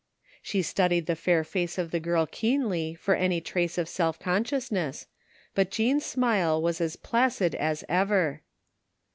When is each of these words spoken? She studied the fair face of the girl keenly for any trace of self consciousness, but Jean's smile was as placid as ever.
She 0.41 0.63
studied 0.63 1.05
the 1.05 1.15
fair 1.15 1.43
face 1.43 1.77
of 1.77 1.91
the 1.91 1.99
girl 1.99 2.25
keenly 2.25 2.95
for 2.95 3.13
any 3.13 3.39
trace 3.39 3.77
of 3.77 3.87
self 3.87 4.17
consciousness, 4.19 5.05
but 5.53 5.69
Jean's 5.69 6.07
smile 6.07 6.59
was 6.59 6.81
as 6.81 6.95
placid 6.95 7.53
as 7.53 7.83
ever. 7.87 8.41